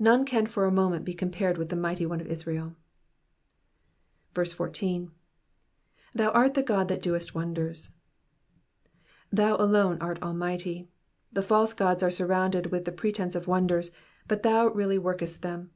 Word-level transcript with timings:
None 0.00 0.24
can 0.24 0.46
for 0.46 0.64
a 0.64 0.72
moment 0.72 1.04
be 1.04 1.14
compared 1.14 1.56
with 1.56 1.68
the 1.68 1.76
mighty 1.76 2.04
One 2.04 2.20
of 2.20 2.26
Israel. 2.26 2.74
14. 4.34 5.12
*^Thou 6.16 6.30
'art 6.34 6.54
the 6.54 6.64
God 6.64 6.88
that 6.88 7.00
doest 7.00 7.32
wonders,'*^ 7.36 7.94
Thou 9.30 9.54
alone 9.54 9.96
art 10.00 10.20
Almighty. 10.20 10.88
The 11.32 11.42
false 11.42 11.74
gods 11.74 12.02
are 12.02 12.10
surrounded 12.10 12.72
with 12.72 12.86
the 12.86 12.90
pretence 12.90 13.36
of 13.36 13.46
wonders, 13.46 13.92
but 14.26 14.42
thou 14.42 14.66
really 14.66 14.98
workest 14.98 15.42
them. 15.42 15.70